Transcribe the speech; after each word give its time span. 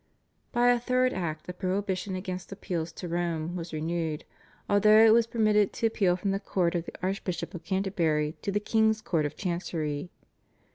By 0.51 0.69
a 0.69 0.79
third 0.79 1.13
Act 1.13 1.47
a 1.47 1.53
prohibition 1.53 2.15
against 2.15 2.51
appeals 2.51 2.91
to 2.93 3.07
Rome 3.07 3.55
was 3.55 3.71
renewed, 3.71 4.23
although 4.67 4.97
it 5.05 5.13
was 5.13 5.27
permitted 5.27 5.73
to 5.73 5.85
appeal 5.85 6.15
from 6.17 6.31
the 6.31 6.39
court 6.39 6.73
of 6.73 6.87
the 6.87 6.95
Archbishop 7.03 7.53
of 7.53 7.63
Canterbury 7.63 8.35
to 8.41 8.51
the 8.51 8.59
king's 8.59 8.99
Court 8.99 9.27
of 9.27 9.35
Chancery. 9.35 10.09